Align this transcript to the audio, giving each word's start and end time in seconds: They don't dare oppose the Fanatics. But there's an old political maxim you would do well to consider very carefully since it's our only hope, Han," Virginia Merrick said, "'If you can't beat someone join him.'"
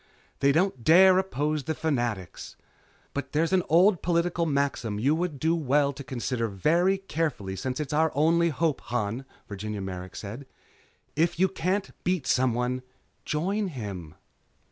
They 0.39 0.51
don't 0.51 0.83
dare 0.83 1.19
oppose 1.19 1.65
the 1.65 1.75
Fanatics. 1.75 2.55
But 3.13 3.33
there's 3.33 3.53
an 3.53 3.61
old 3.69 4.01
political 4.01 4.47
maxim 4.47 4.97
you 4.99 5.13
would 5.13 5.39
do 5.39 5.55
well 5.55 5.93
to 5.93 6.03
consider 6.03 6.47
very 6.47 6.97
carefully 6.97 7.55
since 7.55 7.79
it's 7.79 7.93
our 7.93 8.11
only 8.15 8.49
hope, 8.49 8.81
Han," 8.85 9.25
Virginia 9.47 9.79
Merrick 9.79 10.15
said, 10.15 10.47
"'If 11.15 11.37
you 11.39 11.47
can't 11.47 11.91
beat 12.03 12.25
someone 12.25 12.81
join 13.25 13.67
him.'" 13.67 14.15